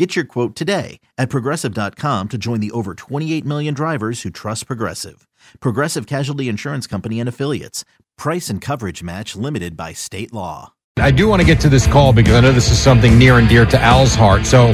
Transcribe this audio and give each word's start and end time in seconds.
Get 0.00 0.16
your 0.16 0.24
quote 0.24 0.56
today 0.56 0.98
at 1.18 1.28
progressive.com 1.28 2.28
to 2.30 2.38
join 2.38 2.60
the 2.60 2.70
over 2.70 2.94
28 2.94 3.44
million 3.44 3.74
drivers 3.74 4.22
who 4.22 4.30
trust 4.30 4.66
Progressive. 4.66 5.28
Progressive 5.60 6.06
Casualty 6.06 6.48
Insurance 6.48 6.86
Company 6.86 7.20
and 7.20 7.28
Affiliates. 7.28 7.84
Price 8.16 8.48
and 8.48 8.62
coverage 8.62 9.02
match 9.02 9.36
limited 9.36 9.76
by 9.76 9.92
state 9.92 10.32
law. 10.32 10.72
I 10.96 11.10
do 11.10 11.28
want 11.28 11.42
to 11.42 11.46
get 11.46 11.60
to 11.60 11.68
this 11.68 11.86
call 11.86 12.14
because 12.14 12.32
I 12.32 12.40
know 12.40 12.50
this 12.50 12.70
is 12.70 12.78
something 12.78 13.18
near 13.18 13.36
and 13.36 13.46
dear 13.46 13.66
to 13.66 13.78
Al's 13.78 14.14
heart. 14.14 14.46
So, 14.46 14.72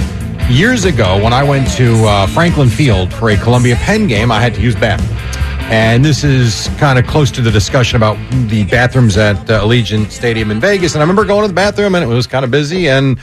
years 0.48 0.84
ago, 0.84 1.20
when 1.20 1.32
I 1.32 1.42
went 1.42 1.68
to 1.72 2.04
uh, 2.04 2.28
Franklin 2.28 2.68
Field 2.68 3.12
for 3.12 3.30
a 3.30 3.36
Columbia 3.36 3.74
Penn 3.74 4.06
game, 4.06 4.30
I 4.30 4.40
had 4.40 4.54
to 4.54 4.60
use 4.60 4.76
bathroom. 4.76 5.18
And 5.72 6.04
this 6.04 6.22
is 6.22 6.68
kind 6.78 7.00
of 7.00 7.06
close 7.08 7.32
to 7.32 7.40
the 7.40 7.50
discussion 7.50 7.96
about 7.96 8.16
the 8.48 8.62
bathrooms 8.70 9.16
at 9.16 9.50
uh, 9.50 9.64
Allegiant 9.64 10.12
Stadium 10.12 10.52
in 10.52 10.60
Vegas. 10.60 10.94
And 10.94 11.02
I 11.02 11.04
remember 11.04 11.24
going 11.24 11.42
to 11.42 11.48
the 11.48 11.54
bathroom 11.54 11.96
and 11.96 12.04
it 12.04 12.06
was 12.06 12.28
kind 12.28 12.44
of 12.44 12.52
busy 12.52 12.88
and 12.88 13.18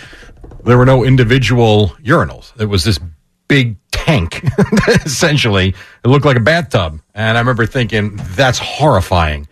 there 0.66 0.78
were 0.78 0.86
no 0.86 1.04
individual 1.04 1.90
urinals. 2.04 2.52
It 2.60 2.66
was 2.66 2.84
this 2.84 3.00
big 3.48 3.78
tank, 3.92 4.44
essentially. 5.06 5.70
It 6.04 6.08
looked 6.08 6.26
like 6.26 6.38
a 6.38 6.42
bathtub. 6.42 7.00
And 7.14 7.38
I 7.38 7.42
remember 7.42 7.66
thinking, 7.66 8.20
that's 8.36 8.60
horrifying. 8.60 9.48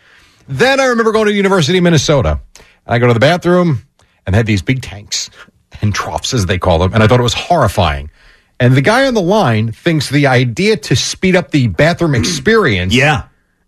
Then 0.47 0.79
I 0.79 0.85
remember 0.85 1.11
going 1.11 1.25
to 1.25 1.31
the 1.31 1.37
University 1.37 1.77
of 1.77 1.83
Minnesota. 1.83 2.39
I 2.87 2.99
go 2.99 3.07
to 3.07 3.13
the 3.13 3.19
bathroom 3.19 3.83
and 4.25 4.33
they 4.33 4.37
had 4.37 4.45
these 4.45 4.61
big 4.61 4.81
tanks 4.81 5.29
and 5.81 5.93
troughs, 5.93 6.33
as 6.33 6.45
they 6.45 6.57
call 6.57 6.79
them. 6.79 6.93
And 6.93 7.01
I 7.03 7.07
thought 7.07 7.19
it 7.19 7.23
was 7.23 7.33
horrifying. 7.33 8.09
And 8.59 8.75
the 8.75 8.81
guy 8.81 9.07
on 9.07 9.13
the 9.13 9.21
line 9.21 9.71
thinks 9.71 10.09
the 10.09 10.27
idea 10.27 10.77
to 10.77 10.95
speed 10.95 11.35
up 11.35 11.51
the 11.51 11.67
bathroom 11.67 12.13
experience 12.15 12.93
Yeah. 12.93 13.23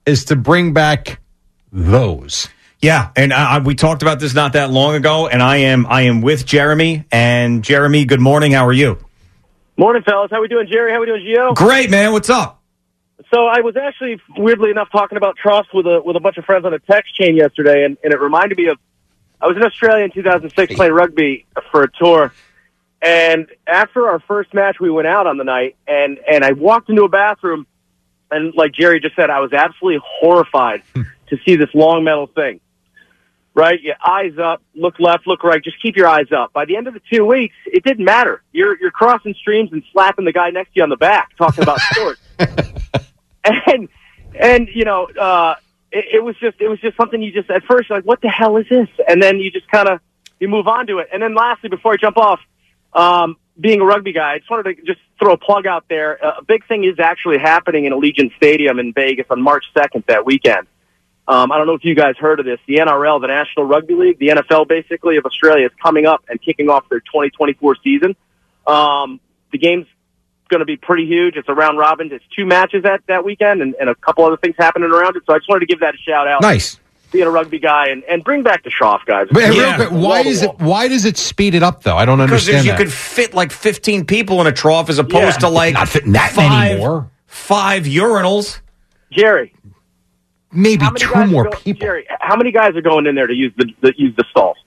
is 0.05 0.25
to 0.25 0.36
bring 0.36 0.73
back 0.73 1.19
those. 1.71 2.47
Yeah, 2.84 3.12
and 3.16 3.31
uh, 3.31 3.62
we 3.64 3.76
talked 3.76 4.02
about 4.02 4.20
this 4.20 4.34
not 4.34 4.53
that 4.53 4.70
long 4.70 4.95
ago, 4.95 5.30
and 5.30 5.42
I 5.42 5.56
am 5.59 5.86
I 5.86 6.02
am 6.02 6.20
with 6.20 6.45
Jeremy. 6.45 7.06
And 7.14 7.64
Jeremy, 7.64 8.03
good 8.03 8.20
morning. 8.20 8.52
How 8.52 8.67
are 8.67 8.73
you? 8.73 8.98
Morning, 9.78 10.03
fellas. 10.03 10.31
How 10.31 10.39
are 10.39 10.42
we 10.42 10.50
doing, 10.50 10.67
Jerry? 10.70 10.92
How 10.92 10.98
are 10.98 11.00
we 11.00 11.06
doing, 11.06 11.26
Gio? 11.26 11.56
Great, 11.56 11.89
man. 11.89 12.11
What's 12.11 12.30
up? 12.30 12.61
So 13.34 13.45
I 13.45 13.61
was 13.61 13.78
actually, 13.78 14.20
weirdly 14.36 14.70
enough, 14.70 14.89
talking 14.92 15.17
about 15.17 15.38
troughs 15.38 15.70
with 15.73 15.86
a 15.86 16.02
with 16.04 16.17
a 16.17 16.20
bunch 16.20 16.36
of 16.36 16.44
friends 16.44 16.66
on 16.66 16.73
a 16.73 16.80
text 16.80 17.16
chain 17.16 17.38
yesterday, 17.38 17.86
and, 17.86 17.95
and 18.04 18.11
it 18.11 18.20
reminded 18.20 18.58
me 18.58 18.67
of 18.67 18.78
I 19.39 19.48
was 19.48 19.56
in 19.56 19.64
Australia 19.64 20.04
in 20.04 20.11
2006 20.11 20.76
playing 20.76 20.92
rugby 20.92 21.45
for 21.72 21.84
a 21.84 21.88
tour, 21.89 22.34
and 23.02 23.48
after 23.66 24.09
our 24.09 24.20
first 24.20 24.54
match, 24.54 24.82
we 24.82 24.92
went 24.92 25.08
out 25.08 25.26
on 25.26 25.38
the 25.38 25.45
night, 25.45 25.77
and 25.88 26.20
and 26.30 26.44
I 26.44 26.52
walked 26.52 26.89
into 26.89 27.04
a 27.04 27.10
bathroom, 27.10 27.65
and 28.30 28.54
like 28.55 28.73
Jerry 28.73 29.00
just 29.00 29.15
said, 29.15 29.30
I 29.30 29.39
was 29.39 29.54
absolutely 29.54 30.02
horrified 30.20 30.83
to 30.94 31.38
see 31.45 31.55
this 31.55 31.70
long 31.73 32.04
metal 32.04 32.27
thing. 32.27 32.60
Right, 33.55 33.80
your 33.81 33.95
eyes 34.03 34.33
up, 34.41 34.64
look 34.73 34.99
left, 34.99 35.27
look 35.27 35.43
right. 35.43 35.64
Just 35.64 35.80
keep 35.80 35.95
your 35.95 36.08
eyes 36.08 36.31
up. 36.36 36.53
By 36.53 36.65
the 36.65 36.75
end 36.75 36.87
of 36.87 36.95
the 36.95 37.02
two 37.11 37.23
weeks, 37.23 37.53
it 37.67 37.83
didn't 37.83 38.03
matter. 38.03 38.41
You're 38.52 38.80
you're 38.80 38.89
crossing 38.89 39.36
streams 39.36 39.71
and 39.71 39.83
slapping 39.91 40.25
the 40.25 40.33
guy 40.33 40.49
next 40.49 40.73
to 40.73 40.77
you 40.77 40.83
on 40.83 40.89
the 40.89 40.97
back, 40.97 41.37
talking 41.37 41.61
about 41.61 41.80
sports. 41.80 42.19
and 43.43 43.89
and 44.33 44.67
you 44.73 44.86
know, 44.86 45.05
uh, 45.05 45.53
it, 45.91 46.05
it 46.15 46.23
was 46.23 46.36
just 46.39 46.59
it 46.59 46.67
was 46.67 46.80
just 46.80 46.97
something 46.97 47.21
you 47.21 47.31
just 47.31 47.49
at 47.52 47.64
first 47.65 47.89
you're 47.89 47.99
like, 47.99 48.05
what 48.05 48.21
the 48.21 48.30
hell 48.30 48.58
is 48.58 48.65
this? 48.69 48.89
And 49.08 49.21
then 49.21 49.37
you 49.37 49.52
just 49.52 49.70
kind 49.70 49.87
of 49.87 49.99
you 50.39 50.47
move 50.47 50.67
on 50.67 50.87
to 50.87 50.97
it. 50.97 51.09
And 51.14 51.21
then 51.21 51.35
lastly, 51.35 51.70
before 51.70 51.93
I 51.93 51.97
jump 51.97 52.17
off, 52.17 52.39
um, 52.93 53.37
being 53.59 53.81
a 53.81 53.85
rugby 53.85 54.14
guy, 54.14 54.33
I 54.33 54.39
just 54.39 54.49
wanted 54.49 54.77
to 54.77 54.83
just 54.83 54.99
throw 55.20 55.33
a 55.33 55.37
plug 55.37 55.67
out 55.67 55.85
there. 55.89 56.23
Uh, 56.23 56.39
a 56.39 56.43
big 56.43 56.67
thing 56.67 56.83
is 56.83 56.99
actually 56.99 57.37
happening 57.37 57.85
in 57.85 57.93
Allegiant 57.93 58.35
Stadium 58.35 58.80
in 58.80 58.93
Vegas 58.93 59.27
on 59.30 59.41
March 59.41 59.65
2nd 59.75 60.05
that 60.08 60.25
weekend. 60.25 60.67
Um, 61.28 61.52
I 61.52 61.58
don't 61.58 61.67
know 61.67 61.73
if 61.73 61.86
you 61.86 61.95
guys 61.95 62.16
heard 62.17 62.39
of 62.39 62.45
this. 62.45 62.60
The 62.67 62.76
NRL, 62.78 63.22
the 63.22 63.28
National 63.28 63.66
Rugby 63.66 63.94
League, 63.94 64.20
the 64.20 64.30
NFL 64.30 64.67
basically 64.67 65.16
of 65.17 65.26
Australia 65.26 65.66
is 65.67 65.72
coming 65.82 66.06
up 66.06 66.23
and 66.28 66.42
kicking 66.42 66.70
off 66.70 66.88
their 66.89 67.00
2024 67.00 67.78
season. 67.84 68.16
Um, 68.67 69.20
the 69.52 69.58
game's 69.58 69.86
going 70.50 70.60
to 70.60 70.66
be 70.66 70.76
pretty 70.76 71.06
huge. 71.06 71.36
It's 71.38 71.48
a 71.48 71.54
round 71.54 71.78
robin. 71.78 72.12
It's 72.12 72.26
two 72.36 72.45
matches 72.45 72.83
that, 72.83 73.02
that 73.08 73.23
weekend 73.23 73.62
and, 73.62 73.73
and 73.80 73.89
a 73.89 73.95
couple 73.95 74.26
other 74.26 74.36
things 74.38 74.56
happening 74.58 74.92
around 74.92 75.16
it. 75.16 75.23
So 75.26 75.33
I 75.33 75.38
just 75.38 75.48
wanted 75.48 75.62
to 75.62 75.66
give 75.67 75.80
that 75.80 75.94
a 75.95 75.98
shout 75.98 76.28
out. 76.28 76.42
Nice. 76.42 76.78
Being 77.12 77.26
a 77.28 77.32
rugby 77.32 77.60
guy 77.60 77.88
and, 77.89 78.04
and 78.04 78.23
bring 78.23 78.44
back 78.44 78.64
the 78.64 78.70
Schroff 78.72 79.06
guys. 79.06 79.28
But 79.32 79.44
real 79.44 79.54
Yeah. 79.56 79.76
quick, 79.78 79.89
why 79.92 80.22
is 80.22 80.42
it? 80.42 80.60
Why 80.60 80.88
does 80.88 81.06
it 81.06 81.16
speed 81.17 81.54
it 81.56 81.62
up 81.64 81.83
though? 81.83 81.95
I 81.95 82.06
don't 82.06 82.20
understand. 82.20 82.64
Because 82.64 82.67
understand 82.67 82.80
you 82.80 82.86
could 82.86 82.92
fit 82.94 83.33
like 83.36 83.52
15 83.52 84.06
people 84.06 84.42
in 84.42 84.48
a 84.48 84.52
trough 84.52 84.89
as 84.89 84.98
opposed 85.00 85.36
Yeah. 85.42 85.48
to 85.48 85.50
like 85.50 85.76
Not 85.76 85.88
fitting 85.89 86.14
that 86.14 86.32
five, 86.32 86.50
many 86.50 86.80
more. 86.80 87.10
five 87.28 87.83
urinals. 87.83 88.60
Jerry, 89.12 89.54
Maybe 90.53 90.86
two 90.95 91.25
more 91.25 91.47
are 91.47 91.49
go- 91.49 91.58
people. 91.58 91.86
Jerry, 91.86 92.05
how 92.19 92.36
many 92.36 92.52
guys 92.52 92.75
are 92.75 92.81
going 92.81 93.08
in 93.08 93.15
there 93.15 93.27
to 93.27 93.33
use 93.33 93.53
the, 93.58 93.73
the 93.81 93.93
use 93.97 94.15
the 94.15 94.25
stalls? 94.30 94.58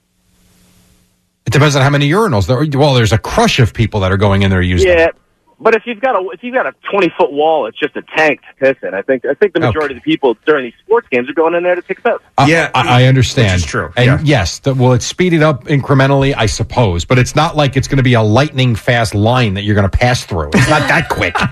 It 1.47 1.53
depends 1.53 1.77
on 1.77 1.83
how 1.83 1.91
many 1.91 2.11
urinals 2.11 2.47
there. 2.47 2.67
Well, 2.79 2.95
there's 2.95 3.13
a 3.13 3.19
crush 3.19 3.61
of 3.61 3.73
people 3.73 4.01
that 4.01 4.11
are 4.13 4.17
going 4.17 4.43
in 4.43 4.51
there 4.51 4.63
using. 4.63 4.89
Yeah, 4.91 5.11
but 5.59 5.75
if 5.75 5.83
you've 5.87 6.01
got 6.01 6.15
a 6.17 6.29
if 6.31 6.43
you've 6.43 6.55
got 6.55 6.67
a 6.67 6.75
twenty 6.91 7.11
foot 7.19 7.33
wall, 7.33 7.67
it's 7.67 7.79
just 7.79 7.97
a 7.97 8.03
tank 8.17 8.41
to 8.43 8.55
piss 8.75 8.77
in. 8.87 8.95
I 8.95 9.03
think 9.03 9.25
I 9.25 9.35
think 9.35 9.55
the 9.55 9.61
majority 9.61 9.97
of 9.97 10.03
the 10.03 10.11
people 10.11 10.37
during 10.47 10.65
these 10.65 10.75
sports 10.85 11.09
games 11.11 11.29
are 11.31 11.33
going 11.35 11.55
in 11.55 11.63
there 11.63 11.75
to 11.75 11.83
take 11.83 11.99
a 12.01 12.03
piss. 12.03 12.19
I- 12.39 12.49
Yeah, 12.49 12.71
I, 12.75 13.03
I 13.03 13.05
understand. 13.07 13.53
which 13.53 13.63
is 13.63 13.67
true, 13.67 13.93
And 13.97 14.07
yeah. 14.07 14.21
yes, 14.23 14.59
the, 14.61 14.75
will 14.75 14.93
it 14.93 15.03
speed 15.03 15.35
up 15.43 15.65
incrementally? 15.65 16.35
I 16.37 16.47
suppose, 16.47 17.05
but 17.05 17.19
it's 17.19 17.35
not 17.35 17.57
like 17.57 17.77
it's 17.77 17.89
going 17.89 17.97
to 17.99 18.03
be 18.03 18.15
a 18.15 18.23
lightning 18.23 18.75
fast 18.75 19.15
line 19.15 19.55
that 19.55 19.63
you're 19.63 19.75
going 19.75 19.89
to 19.91 19.99
pass 19.99 20.25
through. 20.25 20.51
It's 20.55 20.69
not 20.69 20.87
that 20.89 21.09
quick. 21.09 21.37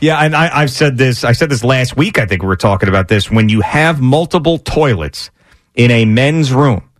Yeah, 0.00 0.18
and 0.18 0.34
I, 0.34 0.50
I've 0.62 0.72
said 0.72 0.98
this. 0.98 1.22
I 1.22 1.30
said 1.30 1.48
this 1.50 1.62
last 1.62 1.96
week. 1.96 2.18
I 2.18 2.26
think 2.26 2.42
we 2.42 2.48
were 2.48 2.56
talking 2.56 2.88
about 2.88 3.06
this. 3.06 3.30
When 3.30 3.48
you 3.48 3.60
have 3.60 4.00
multiple 4.00 4.58
toilets 4.58 5.30
in 5.76 5.92
a 5.92 6.04
men's 6.04 6.52
room, 6.52 6.90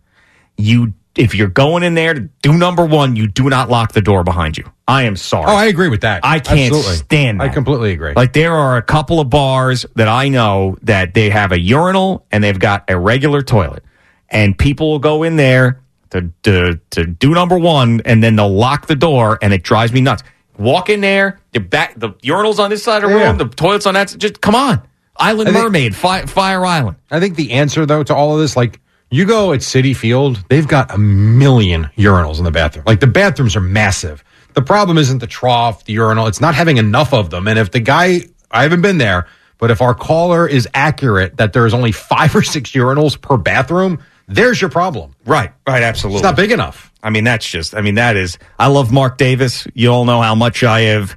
you 0.57 0.93
if 1.17 1.35
you're 1.35 1.49
going 1.49 1.83
in 1.83 1.93
there 1.95 2.13
to 2.13 2.21
do 2.41 2.53
number 2.53 2.85
one, 2.85 3.17
you 3.17 3.27
do 3.27 3.49
not 3.49 3.69
lock 3.69 3.91
the 3.91 4.01
door 4.01 4.23
behind 4.23 4.57
you. 4.57 4.63
I 4.87 5.03
am 5.03 5.15
sorry. 5.15 5.45
Oh, 5.47 5.55
I 5.55 5.65
agree 5.65 5.89
with 5.89 6.01
that. 6.01 6.21
I 6.23 6.39
can't 6.39 6.71
Absolutely. 6.73 6.95
stand 6.97 7.41
I 7.41 7.49
completely 7.49 7.91
agree. 7.93 8.13
Like 8.15 8.33
there 8.33 8.53
are 8.53 8.77
a 8.77 8.83
couple 8.83 9.19
of 9.19 9.29
bars 9.31 9.85
that 9.95 10.07
I 10.07 10.29
know 10.29 10.77
that 10.83 11.13
they 11.15 11.29
have 11.31 11.51
a 11.51 11.59
urinal 11.59 12.25
and 12.31 12.43
they've 12.43 12.59
got 12.59 12.83
a 12.89 12.97
regular 12.97 13.41
toilet, 13.41 13.83
and 14.29 14.55
people 14.57 14.91
will 14.91 14.99
go 14.99 15.23
in 15.23 15.37
there 15.37 15.81
to 16.11 16.29
to, 16.43 16.79
to 16.91 17.05
do 17.07 17.31
number 17.31 17.57
one, 17.57 18.01
and 18.05 18.23
then 18.23 18.35
they'll 18.35 18.53
lock 18.53 18.85
the 18.85 18.95
door, 18.95 19.39
and 19.41 19.53
it 19.53 19.63
drives 19.63 19.91
me 19.91 20.01
nuts. 20.01 20.21
Walk 20.59 20.89
in 20.89 21.01
there, 21.01 21.39
the 21.51 21.59
back, 21.59 21.95
the 21.97 22.11
urinals 22.23 22.59
on 22.59 22.69
this 22.69 22.83
side 22.83 23.03
of 23.03 23.09
the 23.09 23.17
Yeah. 23.17 23.27
room, 23.29 23.37
the 23.39 23.45
toilets 23.47 23.85
on 23.87 23.95
that. 23.95 24.09
s- 24.09 24.15
Just 24.15 24.39
come 24.39 24.53
on, 24.55 24.81
Island 25.17 25.49
think- 25.49 25.63
Mermaid, 25.63 25.95
Fi- 25.95 26.25
Fire 26.27 26.63
Island. 26.65 26.97
I 27.09 27.19
think 27.19 27.35
the 27.37 27.53
answer 27.53 27.85
though 27.87 28.03
to 28.03 28.13
all 28.15 28.33
of 28.35 28.39
this, 28.39 28.55
like 28.55 28.79
you 29.09 29.25
go 29.25 29.51
at 29.51 29.61
Citi 29.61 29.95
Field, 29.95 30.43
they've 30.49 30.67
got 30.67 30.93
a 30.93 30.97
million 30.97 31.89
urinals 31.97 32.37
in 32.37 32.43
the 32.43 32.51
bathroom. 32.51 32.83
Like 32.87 32.99
the 32.99 33.07
bathrooms 33.07 33.55
are 33.55 33.61
massive. 33.61 34.23
The 34.55 34.61
problem 34.61 34.97
isn't 34.97 35.19
the 35.19 35.27
trough, 35.27 35.83
the 35.85 35.93
urinal. 35.93 36.27
It's 36.27 36.41
not 36.41 36.55
having 36.55 36.77
enough 36.77 37.13
of 37.13 37.29
them. 37.29 37.47
And 37.47 37.59
if 37.59 37.71
the 37.71 37.79
guy, 37.81 38.21
I 38.49 38.63
haven't 38.63 38.81
been 38.81 38.97
there, 38.97 39.27
but 39.57 39.69
if 39.69 39.81
our 39.81 39.93
caller 39.93 40.47
is 40.47 40.67
accurate 40.73 41.37
that 41.37 41.53
there's 41.53 41.73
only 41.73 41.91
five 41.91 42.35
or 42.35 42.41
six 42.41 42.71
urinals 42.71 43.19
per 43.19 43.37
bathroom, 43.37 44.01
there's 44.27 44.59
your 44.59 44.69
problem. 44.69 45.13
Right, 45.25 45.51
right, 45.67 45.83
absolutely. 45.83 46.19
It's 46.19 46.23
not 46.23 46.35
big 46.35 46.51
enough. 46.51 46.91
I 47.03 47.09
mean, 47.09 47.23
that's 47.25 47.47
just, 47.47 47.75
I 47.75 47.81
mean, 47.81 47.95
that 47.95 48.15
is, 48.15 48.37
I 48.57 48.67
love 48.67 48.91
Mark 48.91 49.17
Davis. 49.17 49.67
You 49.73 49.89
all 49.89 50.05
know 50.05 50.21
how 50.21 50.35
much 50.35 50.63
I 50.63 50.81
have 50.81 51.15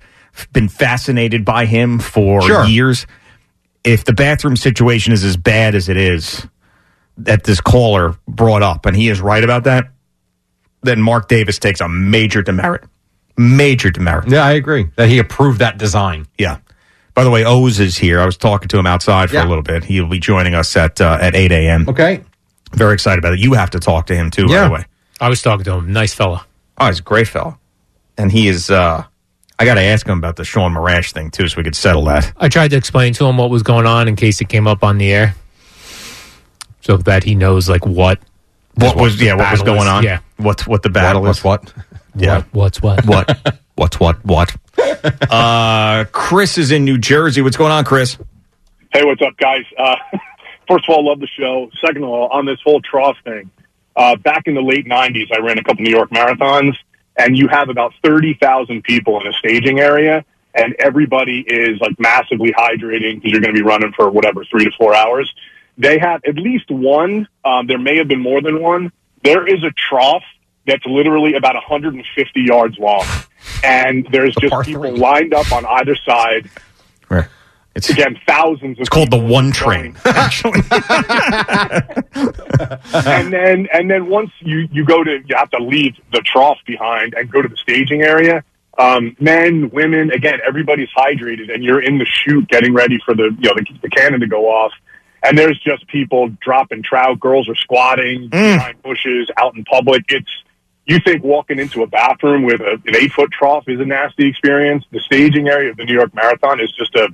been 0.53 0.69
fascinated 0.69 1.45
by 1.45 1.65
him 1.65 1.99
for 2.01 2.43
Sure. 2.43 2.65
years. 2.65 3.07
If 3.85 4.05
the 4.05 4.13
bathroom 4.13 4.57
situation 4.57 5.13
is 5.13 5.25
as 5.25 5.37
bad 5.37 5.75
as 5.75 5.89
it 5.89 5.97
is 5.97 6.47
that 7.19 7.45
this 7.45 7.61
caller 7.61 8.17
brought 8.29 8.63
up, 8.63 8.85
and 8.85 8.95
he 8.97 9.09
is 9.09 9.21
right 9.21 9.43
about 9.43 9.65
that, 9.65 9.87
then 10.83 11.01
Mark 11.01 11.29
Davis 11.29 11.59
takes 11.59 11.81
a 11.81 11.89
major 11.89 12.43
demerit. 12.43 12.85
Major 13.39 13.91
demerit. 13.91 14.29
Yeah, 14.29 14.45
I 14.45 14.53
agree 14.53 14.89
that 14.97 15.09
he 15.09 15.19
approved 15.19 15.61
that 15.61 15.79
design. 15.79 16.27
Yeah. 16.37 16.59
By 17.15 17.25
the 17.25 17.31
way, 17.31 17.45
Oz 17.45 17.81
is 17.81 17.97
here. 17.97 18.21
I 18.21 18.27
was 18.27 18.37
talking 18.37 18.69
to 18.69 18.79
him 18.79 18.87
outside 18.87 19.31
for 19.31 19.37
Yeah. 19.37 19.47
a 19.47 19.49
little 19.49 19.63
bit. 19.63 19.85
He'll 19.85 20.07
be 20.09 20.19
joining 20.19 20.55
us 20.55 20.77
at 20.77 21.01
uh, 21.01 21.19
at 21.21 21.35
8 21.35 21.51
a.m. 21.53 21.89
Okay. 21.89 22.23
Very 22.73 22.95
excited 22.95 23.19
about 23.19 23.33
it. 23.35 23.39
You 23.41 23.55
have 23.55 23.71
to 23.71 23.81
talk 23.81 24.07
to 24.07 24.15
him 24.15 24.31
too, 24.31 24.47
Yeah. 24.49 24.63
by 24.63 24.69
the 24.69 24.75
way. 24.75 24.85
I 25.21 25.29
was 25.29 25.41
talking 25.41 25.65
to 25.65 25.73
him. 25.75 25.93
Nice 25.93 26.13
fella. 26.15 26.45
Oh, 26.79 26.87
he's 26.87 26.99
a 27.01 27.03
great 27.03 27.27
fellow. 27.29 27.59
And 28.17 28.31
he 28.31 28.49
is, 28.49 28.71
uh, 28.71 29.05
I 29.59 29.65
got 29.65 29.75
to 29.75 29.81
ask 29.83 30.07
him 30.07 30.19
about 30.19 30.37
the 30.37 30.45
Sean 30.45 30.75
Marash 30.75 31.13
thing 31.13 31.31
too 31.31 31.49
so 31.49 31.57
we 31.57 31.65
could 31.65 31.75
settle 31.77 32.05
that. 32.05 32.33
I 32.37 32.49
tried 32.49 32.69
to 32.71 32.77
explain 32.77 33.15
to 33.15 33.25
him 33.27 33.37
what 33.37 33.51
was 33.51 33.63
going 33.63 33.87
on 33.87 34.07
in 34.09 34.15
case 34.17 34.41
it 34.41 34.49
came 34.49 34.67
up 34.67 34.83
on 34.85 34.99
the 34.99 35.13
air, 35.13 35.35
so 36.81 36.97
that 36.99 37.25
he 37.25 37.35
knows 37.35 37.69
like 37.69 37.85
what. 37.87 38.19
What 38.75 38.97
was, 38.97 39.21
yeah, 39.21 39.35
what 39.35 39.51
was 39.51 39.63
going 39.63 39.81
is. 39.81 39.87
on? 39.89 40.05
Yeah. 40.05 40.21
What, 40.37 40.65
what 40.69 40.85
the 40.85 40.91
battle 40.91 41.23
What, 41.23 41.31
is. 41.31 41.43
what? 41.43 41.73
Yeah. 42.19 42.37
What, 42.37 42.47
what's 42.53 42.83
what? 42.83 43.07
What? 43.07 43.59
What's 43.79 44.01
what? 44.01 44.25
What? 44.25 44.53
uh, 45.31 46.05
Chris 46.11 46.59
is 46.59 46.73
in 46.73 46.85
New 46.85 46.99
Jersey. 46.99 47.43
What's 47.43 47.57
going 47.57 47.71
on, 47.71 47.85
Chris? 47.85 48.19
Hey, 48.93 49.05
what's 49.05 49.23
up, 49.23 49.37
guys? 49.37 49.63
Uh, 49.79 49.95
first 50.69 50.89
of 50.89 50.97
all, 50.97 51.07
love 51.07 51.21
the 51.21 51.29
show. 51.29 51.71
Second 51.81 52.03
of 52.03 52.09
all, 52.09 52.27
on 52.33 52.45
this 52.45 52.59
whole 52.65 52.81
trough 52.81 53.17
thing, 53.23 53.53
uh, 53.95 54.17
back 54.17 54.49
in 54.49 54.55
the 54.57 54.61
late 54.61 54.85
'90s, 54.85 55.31
I 55.33 55.39
ran 55.39 55.59
a 55.59 55.63
couple 55.63 55.85
New 55.85 55.93
York 55.93 56.11
marathons, 56.11 56.75
and 57.17 57.39
you 57.39 57.47
have 57.47 57.69
about 57.69 57.95
thirty 58.03 58.35
thousand 58.35 58.83
people 58.83 59.21
in 59.21 59.29
a 59.29 59.33
staging 59.35 59.79
area, 59.79 60.25
and 60.57 60.75
everybody 60.81 61.45
is 61.47 61.81
like 61.81 62.01
massively 62.01 62.53
hydrating 62.53 63.23
because 63.23 63.31
you're 63.31 63.41
going 63.41 63.55
to 63.55 63.61
be 63.61 63.63
running 63.63 63.93
for 63.93 64.11
whatever 64.11 64.45
three 64.45 64.65
to 64.65 64.73
four 64.77 64.93
hours. 64.93 65.33
They 65.77 66.01
have 66.01 66.23
at 66.27 66.35
least 66.35 66.69
one. 66.69 67.29
Um, 67.45 67.69
there 67.69 67.79
may 67.79 67.99
have 67.99 68.09
been 68.09 68.23
more 68.23 68.41
than 68.41 68.61
one. 68.61 68.91
There 69.23 69.47
is 69.47 69.63
a 69.63 69.71
trough 69.71 70.25
that's 70.69 70.87
literally 70.87 71.35
about 71.35 71.55
150 71.55 72.41
yards 72.41 72.79
long, 72.79 73.05
and 73.65 74.07
there's 74.13 74.35
just 74.37 74.53
par 74.53 74.63
people 74.63 74.83
three. 74.83 74.91
lined 74.93 75.35
up 75.35 75.51
on 75.53 75.65
either 75.67 75.97
side. 76.07 76.49
It's, 77.75 77.91
Again, 77.91 78.19
thousands. 78.27 78.77
Of 78.79 78.81
it's 78.81 78.89
called 78.89 79.13
the 79.13 79.19
people 79.19 79.29
One 79.33 79.51
going 79.51 79.53
Train, 79.53 79.97
actually. 80.05 80.63
and 82.93 83.33
then 83.33 83.69
and 83.73 83.89
then 83.89 84.09
once 84.09 84.31
you 84.41 84.69
you 84.73 84.85
go 84.85 85.05
to 85.05 85.21
you 85.25 85.37
have 85.37 85.51
to 85.51 85.63
leave 85.63 85.95
the 86.13 86.21
trough 86.23 86.59
behind 86.67 87.15
and 87.15 87.31
go 87.31 87.41
to 87.41 87.47
the 87.49 87.57
staging 87.57 88.03
area. 88.03 88.43
Um, 88.79 89.17
men, 89.21 89.71
women, 89.71 90.11
again, 90.11 90.41
everybody's 90.47 90.89
hydrated, 90.97 91.53
and 91.55 91.63
you're 91.63 91.81
in 91.81 91.99
the 91.99 92.07
chute 92.07 92.49
getting 92.49 92.75
ready 92.75 92.99
for 93.05 93.15
the 93.15 93.31
you 93.39 93.49
know 93.49 93.55
the, 93.55 93.67
the 93.83 93.91
cannon 93.91 94.21
to 94.21 94.27
go 94.27 94.47
off. 94.51 94.73
And 95.23 95.39
there's 95.39 95.59
just 95.61 95.87
people 95.87 96.31
dropping 96.41 96.83
trout. 96.83 97.21
Girls 97.21 97.49
are 97.49 97.57
squatting 97.57 98.29
behind 98.29 98.83
bushes 98.83 99.31
out 99.37 99.57
in 99.57 99.65
public. 99.65 100.05
It's 100.09 100.31
you 100.89 100.99
think 101.01 101.23
walking 101.23 101.59
into 101.59 101.83
a 101.83 101.87
bathroom 101.87 102.45
with 102.45 102.61
a, 102.61 102.81
an 102.87 102.97
eight 102.97 103.13
foot 103.13 103.31
trough 103.31 103.65
is 103.69 103.79
a 103.79 103.85
nasty 103.85 104.27
experience. 104.27 104.85
The 104.91 105.01
staging 105.01 105.49
area 105.49 105.71
of 105.71 105.77
the 105.77 105.85
New 105.85 105.95
York 105.95 106.15
Marathon 106.15 106.61
is 106.61 106.73
just 106.73 106.95
a 106.97 107.09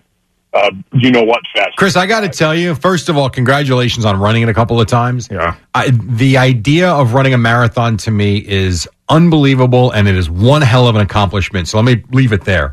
uh, 0.54 0.70
you 0.92 1.10
know 1.10 1.24
what 1.24 1.42
fest. 1.52 1.76
Chris, 1.76 1.96
I 1.96 2.06
got 2.06 2.20
to 2.20 2.28
tell 2.28 2.54
you, 2.54 2.76
first 2.76 3.08
of 3.08 3.16
all, 3.16 3.28
congratulations 3.28 4.04
on 4.04 4.20
running 4.20 4.42
it 4.42 4.48
a 4.48 4.54
couple 4.54 4.80
of 4.80 4.86
times. 4.86 5.28
Yeah. 5.28 5.56
I, 5.74 5.90
the 5.90 6.38
idea 6.38 6.90
of 6.90 7.12
running 7.12 7.34
a 7.34 7.38
marathon 7.38 7.96
to 7.98 8.12
me 8.12 8.38
is 8.38 8.88
unbelievable, 9.08 9.90
and 9.90 10.06
it 10.06 10.14
is 10.14 10.30
one 10.30 10.62
hell 10.62 10.86
of 10.86 10.94
an 10.94 11.02
accomplishment. 11.02 11.66
So 11.66 11.76
let 11.80 11.84
me 11.84 12.04
leave 12.12 12.32
it 12.32 12.44
there. 12.44 12.72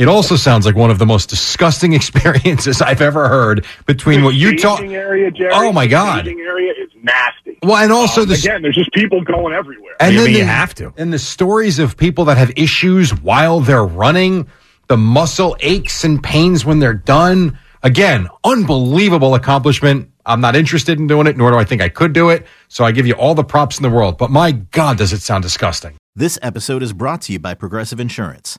It 0.00 0.08
also 0.08 0.34
sounds 0.36 0.64
like 0.64 0.74
one 0.76 0.90
of 0.90 0.98
the 0.98 1.04
most 1.04 1.28
disgusting 1.28 1.92
experiences 2.00 2.80
I've 2.80 3.02
ever 3.02 3.28
heard 3.28 3.66
between 3.84 4.24
what 4.24 4.34
you 4.34 4.56
talk. 4.56 4.78
staging 4.78 4.96
area, 4.96 5.30
Jerry. 5.30 5.50
Oh, 5.52 5.72
my 5.72 5.84
the 5.84 5.90
God. 5.90 6.20
Staging 6.24 6.40
area 6.40 6.72
is 6.72 6.88
nasty. 7.02 7.58
Well, 7.62 7.76
and 7.76 7.92
also 7.92 8.22
Um, 8.22 8.28
the 8.28 8.34
again, 8.34 8.62
there's 8.62 8.76
just 8.76 8.92
people 8.92 9.22
going 9.22 9.52
everywhere. 9.54 9.94
And 10.00 10.14
I 10.14 10.16
then 10.16 10.24
mean, 10.24 10.32
you 10.32 10.38
the- 10.40 10.46
have 10.46 10.74
to. 10.76 10.94
And 10.96 11.12
the 11.12 11.18
stories 11.18 11.78
of 11.78 11.98
people 11.98 12.24
that 12.24 12.38
have 12.38 12.50
issues 12.56 13.10
while 13.14 13.60
they're 13.60 13.84
running, 13.84 14.46
the 14.88 14.96
muscle 14.96 15.54
aches 15.60 16.02
and 16.02 16.22
pains 16.22 16.64
when 16.64 16.78
they're 16.78 16.94
done. 16.94 17.58
Again, 17.82 18.28
unbelievable 18.42 19.34
accomplishment. 19.34 20.08
I'm 20.24 20.40
not 20.40 20.56
interested 20.56 20.98
in 20.98 21.08
doing 21.08 21.26
it, 21.26 21.36
nor 21.36 21.50
do 21.50 21.58
I 21.58 21.64
think 21.64 21.82
I 21.82 21.90
could 21.90 22.14
do 22.14 22.30
it. 22.30 22.46
So 22.68 22.84
I 22.84 22.92
give 22.92 23.06
you 23.06 23.12
all 23.14 23.34
the 23.34 23.44
props 23.44 23.76
in 23.78 23.82
the 23.82 23.90
world. 23.90 24.16
But 24.16 24.30
my 24.30 24.52
God, 24.52 24.96
does 24.96 25.12
it 25.12 25.20
sound 25.20 25.42
disgusting. 25.42 25.96
This 26.16 26.38
episode 26.40 26.82
is 26.82 26.92
brought 26.94 27.20
to 27.22 27.32
you 27.32 27.38
by 27.38 27.52
Progressive 27.52 28.00
Insurance. 28.00 28.58